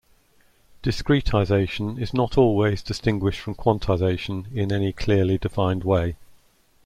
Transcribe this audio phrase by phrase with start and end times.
[0.81, 6.15] Discretization is not always distinguished from quantization in any clearly defined way.